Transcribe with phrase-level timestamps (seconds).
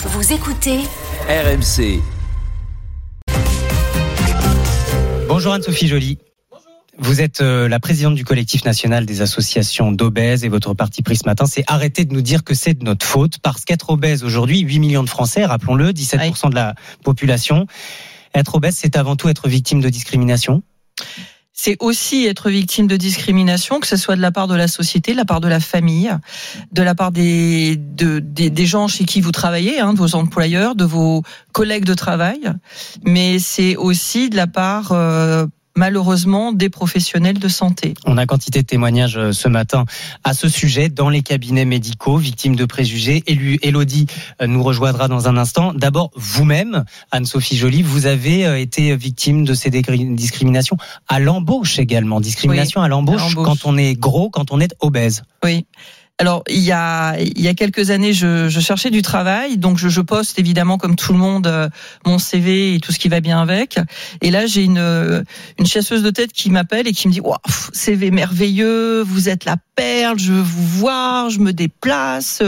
[0.00, 0.78] Vous écoutez
[1.28, 2.00] RMC.
[5.26, 6.18] Bonjour Anne-Sophie Joly.
[6.98, 11.16] Vous êtes euh, la présidente du collectif national des associations d'obèses et votre parti pris
[11.16, 14.22] ce matin, c'est arrêter de nous dire que c'est de notre faute parce qu'être obèse
[14.22, 17.66] aujourd'hui, 8 millions de Français, rappelons-le, 17% de la population.
[18.36, 20.62] Être obèse, c'est avant tout être victime de discrimination
[21.60, 25.10] c'est aussi être victime de discrimination, que ce soit de la part de la société,
[25.10, 26.08] de la part de la famille,
[26.70, 30.76] de la part des, de, des, gens chez qui vous travaillez, hein, de vos employeurs,
[30.76, 32.52] de vos collègues de travail,
[33.02, 35.46] mais c'est aussi de la part euh,
[35.78, 37.94] malheureusement des professionnels de santé.
[38.04, 39.84] On a quantité de témoignages euh, ce matin
[40.24, 43.22] à ce sujet dans les cabinets médicaux, victimes de préjugés.
[43.62, 44.06] Elodie
[44.42, 45.72] euh, nous rejoindra dans un instant.
[45.72, 52.20] D'abord, vous-même, Anne-Sophie Joly, vous avez euh, été victime de ces discriminations à l'embauche également.
[52.20, 55.22] Discrimination à l'embauche quand on est gros, quand on est obèse.
[55.44, 55.64] Oui.
[56.20, 59.88] Alors il y a il y a quelques années, je, cherchais du travail, donc je,
[59.88, 61.68] je, poste évidemment comme tout le monde euh,
[62.04, 63.78] mon CV et tout ce qui va bien avec.
[64.20, 65.24] Et là j'ai une
[65.58, 67.36] une chasseuse de tête qui m'appelle et qui me dit wow,
[67.72, 72.42] CV merveilleux, vous êtes la perle, je veux vous voir, je me déplace.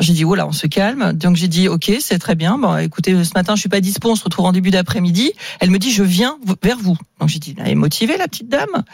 [0.00, 1.12] J'ai dit voilà, on se calme.
[1.12, 2.58] Donc j'ai dit ok, c'est très bien.
[2.58, 5.32] Bon, écoutez, ce matin je suis pas dispo, on se retrouve en début d'après-midi.
[5.60, 6.96] Elle me dit je viens vers vous.
[7.20, 8.84] Donc j'ai dit elle est motivée la petite dame.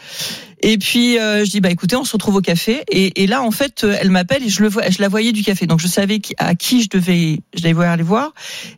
[0.61, 2.83] Et puis euh, je dis bah écoutez, on se retrouve au café.
[2.89, 5.43] Et, et là en fait, elle m'appelle et je le vois, je la voyais du
[5.43, 5.65] café.
[5.65, 8.33] Donc je savais à qui je devais, je devais aller voir.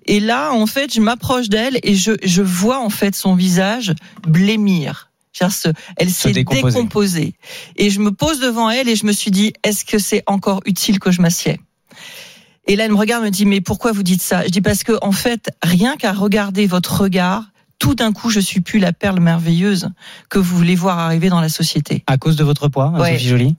[0.05, 3.93] Et là en fait, je m'approche d'elle et je je vois en fait son visage
[4.27, 5.09] blêmir
[5.97, 7.33] elle s'est décomposée.
[7.75, 10.61] Et je me pose devant elle et je me suis dit, est-ce que c'est encore
[10.65, 11.59] utile que je m'assieds?
[12.69, 14.45] Et là, elle me regarde, me dit, mais pourquoi vous dites ça?
[14.45, 17.45] Je dis parce que en fait, rien qu'à regarder votre regard,
[17.79, 19.89] tout d'un coup, je suis plus la perle merveilleuse
[20.29, 22.03] que vous voulez voir arriver dans la société.
[22.05, 23.55] À cause de votre poids, Sophie Jolie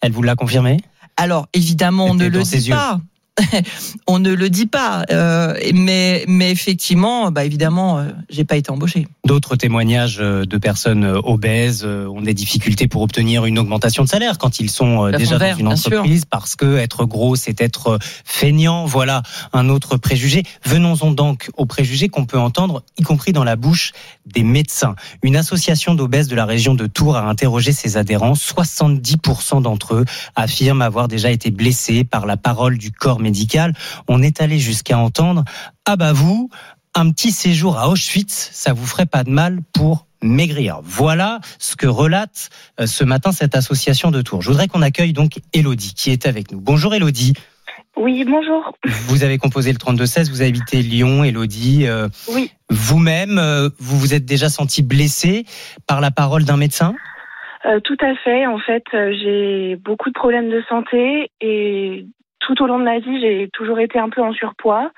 [0.00, 0.78] Elle vous l'a confirmé?
[1.18, 3.00] Alors évidemment, on ne le dit pas.
[4.06, 8.70] on ne le dit pas, euh, mais mais effectivement, bah évidemment, euh, j'ai pas été
[8.70, 9.08] embauché.
[9.26, 14.38] D'autres témoignages euh, de personnes obèses ont des difficultés pour obtenir une augmentation de salaire
[14.38, 18.84] quand ils sont déjà dans une entreprise parce que être gros c'est être feignant.
[18.84, 20.44] Voilà un autre préjugé.
[20.64, 23.92] Venons-en donc aux préjugés qu'on peut entendre, y compris dans la bouche
[24.26, 24.94] des médecins.
[25.22, 28.34] Une association d'obèses de la région de Tours a interrogé ses adhérents.
[28.34, 30.04] 70% d'entre eux
[30.36, 33.20] affirment avoir déjà été blessés par la parole du corps
[34.08, 35.44] on est allé jusqu'à entendre
[35.86, 36.50] ah bah vous,
[36.94, 40.80] un petit séjour à Auschwitz, ça vous ferait pas de mal pour maigrir.
[40.82, 44.42] Voilà ce que relate euh, ce matin cette association de Tours.
[44.42, 46.60] Je voudrais qu'on accueille donc Elodie qui est avec nous.
[46.60, 47.34] Bonjour Elodie.
[47.96, 48.72] Oui, bonjour.
[49.06, 51.86] Vous avez composé le 32-16, vous habitez Lyon, Elodie.
[51.86, 52.50] Euh, oui.
[52.70, 55.44] Vous-même, euh, vous vous êtes déjà senti blessée
[55.86, 56.94] par la parole d'un médecin?
[57.84, 58.46] Tout à fait.
[58.46, 62.04] En fait, j'ai beaucoup de problèmes de santé et
[62.44, 64.90] tout au long de ma vie, j'ai toujours été un peu en surpoids.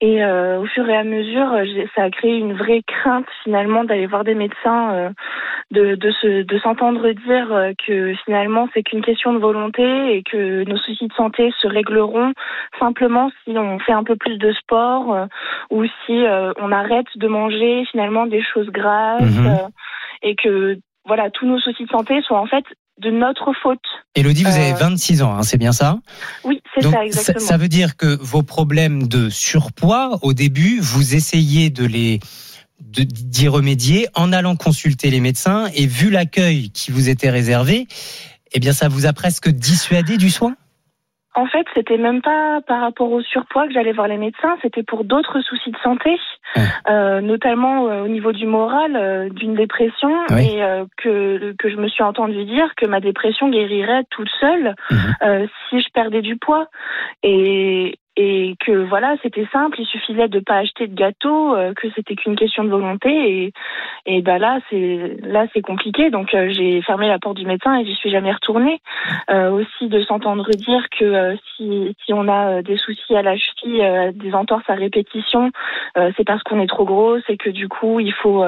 [0.00, 1.54] Et euh, au fur et à mesure,
[1.94, 5.10] ça a créé une vraie crainte finalement d'aller voir des médecins, euh,
[5.70, 10.64] de, de, de s'entendre dire euh, que finalement c'est qu'une question de volonté et que
[10.64, 12.32] nos soucis de santé se régleront
[12.78, 15.26] simplement si on fait un peu plus de sport
[15.70, 16.24] ou si
[16.58, 19.68] on arrête de manger finalement des choses grasses mhm.
[20.22, 22.64] et que voilà tous nos soucis de santé sont en fait
[23.00, 23.80] de notre faute.
[24.14, 25.98] Elodie, vous avez 26 euh, ans, hein, c'est bien ça?
[26.44, 27.46] Oui, c'est ça, exactement.
[27.46, 32.20] Ça, veut dire que vos problèmes de surpoids, au début, vous essayez de les
[32.80, 37.86] d'y remédier en allant consulter les médecins et vu l'accueil qui vous était réservé,
[38.52, 40.56] eh bien ça vous a presque dissuadé du soin?
[41.34, 44.82] En fait, c'était même pas par rapport au surpoids que j'allais voir les médecins, c'était
[44.82, 46.18] pour d'autres soucis de santé,
[46.88, 50.60] euh, notamment euh, au niveau du moral, euh, d'une dépression, et
[50.96, 55.48] que, que je me suis entendu dire que ma dépression guérirait toute seule mhm.
[55.68, 56.66] si je perdais du poids.
[57.22, 61.88] Et, et que voilà, c'était simple, il suffisait de pas acheter de gâteau, euh, que
[61.96, 63.52] c'était qu'une question de volonté et
[64.04, 67.78] et ben là c'est là c'est compliqué donc euh, j'ai fermé la porte du médecin
[67.78, 68.82] et j'y suis jamais retournée.
[69.30, 74.12] Euh, aussi de s'entendre dire que si si on a des soucis à la cheville,
[74.14, 75.50] des entorses à répétition,
[75.94, 78.44] c'est parce qu'on est trop gros, c'est que du coup il faut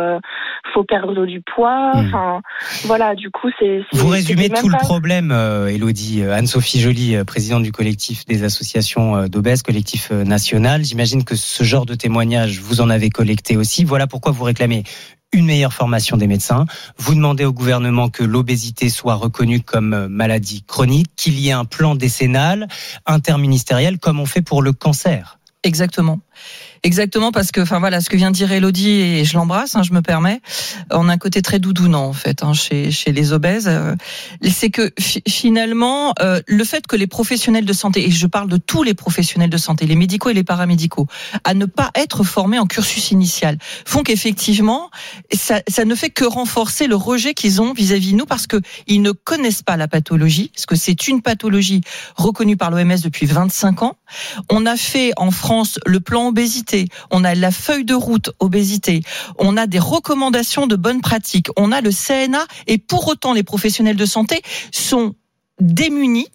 [0.75, 1.93] faut perdre du poids.
[1.95, 2.07] Hmm.
[2.07, 2.43] Enfin
[2.85, 5.33] voilà, du coup c'est vous résumez tout le problème,
[5.71, 10.85] Elodie Anne-Sophie Joly, présidente du collectif des associations d'obèses collectif euh, national.
[10.85, 13.85] J'imagine que ce genre de témoignages, vous en avez collecté aussi.
[13.85, 14.85] Voilà pourquoi vous réclamez
[15.33, 16.67] une meilleure formation des médecins.
[16.99, 21.53] Vous demandez au gouvernement que l'obésité soit reconnue comme euh, maladie chronique, qu'il y ait
[21.53, 22.69] un plan décennal
[23.07, 25.39] interministériel comme on fait pour le cancer.
[25.63, 26.21] Exactement.
[26.85, 29.85] Exactement, parce que, enfin voilà, ce que vient de dire Elodie, et je l'embrasse, hein,
[29.85, 30.41] je me permets,
[30.91, 33.69] on a un côté très doudounant en fait hein, chez, chez les obèses.
[33.69, 33.95] Euh,
[34.51, 34.91] c'est que
[35.29, 38.95] finalement, euh, le fait que les professionnels de santé, et je parle de tous les
[38.95, 41.07] professionnels de santé, les médicaux et les paramédicaux,
[41.45, 44.91] à ne pas être formés en cursus initial, font qu'effectivement,
[45.33, 48.57] ça, ça ne fait que renforcer le rejet qu'ils ont vis-à-vis de nous, parce que
[48.89, 51.83] ils ne connaissent pas la pathologie, parce que c'est une pathologie
[52.17, 53.97] reconnue par l'OMS depuis 25 ans.
[54.51, 56.72] On a fait en France le plan obésité,
[57.11, 59.03] on a la feuille de route obésité,
[59.39, 63.43] on a des recommandations de bonnes pratiques, on a le CNA et pour autant les
[63.43, 65.15] professionnels de santé sont
[65.61, 66.29] démunis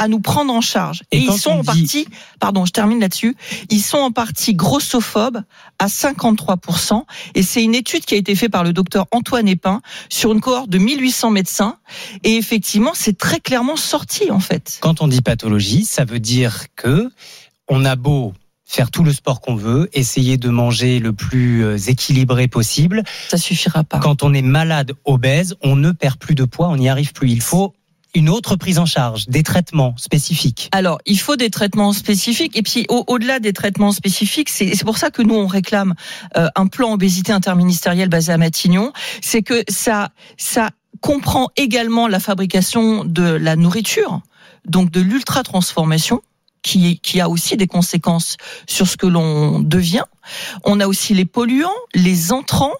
[0.00, 1.02] à nous prendre en charge.
[1.12, 2.06] Et, ils sont en partie,
[2.40, 3.36] pardon, je termine là-dessus,
[3.68, 5.42] ils sont en partie grossophobes
[5.78, 7.04] à 53%.
[7.34, 10.40] Et c'est une étude qui a été faite par le docteur Antoine Epin sur une
[10.40, 11.76] cohorte de 1800 médecins.
[12.24, 14.78] Et effectivement, c'est très clairement sorti, en fait.
[14.80, 17.10] Quand on dit pathologie, ça veut dire que
[17.68, 18.32] on a beau
[18.70, 23.02] faire tout le sport qu'on veut, essayer de manger le plus euh, équilibré possible.
[23.28, 23.98] Ça suffira pas.
[23.98, 27.30] Quand on est malade, obèse, on ne perd plus de poids, on n'y arrive plus.
[27.30, 27.74] Il faut
[28.14, 32.56] une autre prise en charge, des traitements spécifiques Alors, il faut des traitements spécifiques.
[32.56, 35.94] Et puis, au-delà des traitements spécifiques, c'est pour ça que nous, on réclame
[36.36, 38.92] euh, un plan obésité interministériel basé à Matignon.
[39.20, 40.70] C'est que ça, ça
[41.00, 44.20] comprend également la fabrication de la nourriture,
[44.64, 46.20] donc de l'ultra-transformation
[46.62, 48.36] qui, qui a aussi des conséquences
[48.66, 50.04] sur ce que l'on devient.
[50.64, 52.74] On a aussi les polluants, les entrants.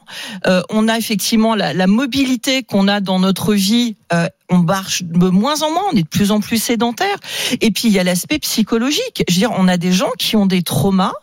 [0.47, 3.97] Euh, on a effectivement la, la mobilité qu'on a dans notre vie.
[4.12, 7.17] Euh, on marche de moins en moins, on est de plus en plus sédentaire.
[7.61, 9.25] Et puis il y a l'aspect psychologique.
[9.29, 11.15] Je veux dire, on a des gens qui ont des traumas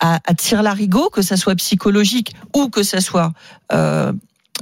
[0.00, 3.32] à, à tir larigot, que ça soit psychologique ou que ça soit
[3.72, 4.12] euh,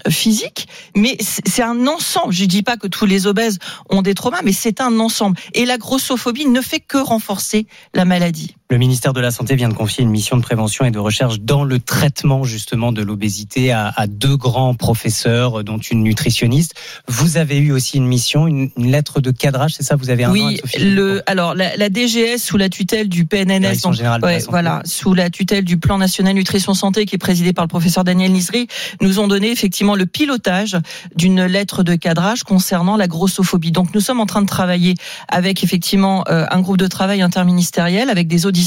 [0.09, 2.33] physique, mais c'est un ensemble.
[2.33, 3.59] Je dis pas que tous les obèses
[3.91, 5.39] ont des traumas, mais c'est un ensemble.
[5.55, 8.58] Et la grossophobie ne fait que renforcer la maladie.
[8.71, 11.41] Le ministère de la Santé vient de confier une mission de prévention et de recherche
[11.41, 16.75] dans le traitement justement de l'obésité à, à, deux grands professeurs, dont une nutritionniste.
[17.07, 19.97] Vous avez eu aussi une mission, une, lettre de cadrage, c'est ça?
[19.97, 23.95] Vous avez un Oui, le, alors la, la, DGS sous la tutelle du PNNS, donc,
[24.23, 27.69] ouais, voilà, sous la tutelle du Plan national nutrition santé qui est présidé par le
[27.71, 28.67] professeur Daniel Nisri,
[29.01, 30.77] nous ont donné effectivement le pilotage
[31.17, 33.73] d'une lettre de cadrage concernant la grossophobie.
[33.73, 34.95] Donc nous sommes en train de travailler
[35.29, 38.58] avec effectivement euh, un groupe de travail interministériel avec des auditeurs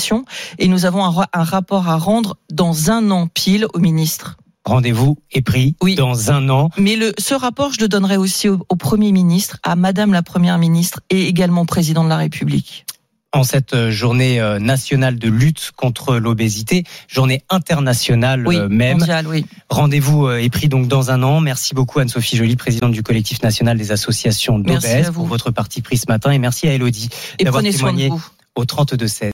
[0.59, 4.37] et nous avons un, rapport à rendre dans un an pile au ministre.
[4.63, 5.95] Rendez-vous est pris oui.
[5.95, 6.69] dans un an.
[6.77, 10.59] Mais le, ce rapport, je le donnerai aussi au, Premier ministre, à Madame la Première
[10.59, 12.85] ministre et également au Président de la République
[13.33, 18.97] en cette euh, journée euh, nationale de lutte contre l'obésité, journée internationale oui, euh, même.
[18.97, 19.45] Mondiale, oui.
[19.69, 21.39] Rendez-vous est pris donc dans un an.
[21.39, 26.01] Merci beaucoup Anne-Sophie Joly, présidente du collectif national des associations d'obèses, pour votre partie prise
[26.01, 26.31] ce matin.
[26.31, 27.07] Et merci à Elodie
[27.39, 28.11] d'avoir témoigné
[28.55, 29.29] au 32 16.